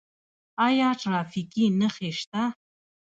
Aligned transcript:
آیا 0.67 0.89
ټرافیکي 1.01 1.65
نښې 1.79 2.11
شته؟ 2.19 2.41